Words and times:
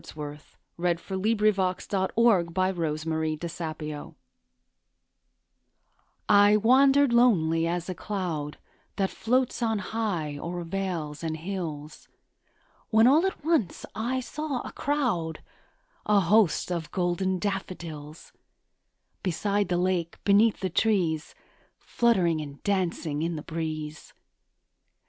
Hurrah 0.03 0.37
for 0.97 1.15
the 1.15 1.53
pumpkin 1.53 2.53
pie! 2.55 2.71
Lydia 2.71 3.05
Maria 3.05 3.37
Child. 3.37 3.39
Daffodils 3.39 4.15
I 6.27 6.57
wandered 6.57 7.13
lonely 7.13 7.67
as 7.67 7.87
a 7.87 7.93
cloud 7.93 8.57
That 8.95 9.11
floats 9.11 9.61
on 9.61 9.77
high 9.77 10.39
o'er 10.39 10.63
vales 10.63 11.23
and 11.23 11.37
hills, 11.37 12.07
When 12.89 13.05
all 13.05 13.27
at 13.27 13.43
once 13.45 13.85
I 13.93 14.21
saw 14.21 14.61
a 14.61 14.71
crowd, 14.71 15.43
A 16.07 16.19
host, 16.19 16.71
of 16.71 16.89
golden 16.89 17.37
daffodils; 17.37 18.33
Beside 19.21 19.67
the 19.69 19.77
lake, 19.77 20.17
beneath 20.23 20.61
the 20.61 20.71
trees, 20.71 21.35
Fluttering 21.77 22.41
and 22.41 22.63
dancing 22.63 23.21
in 23.21 23.35
the 23.35 23.43
breeze. 23.43 24.15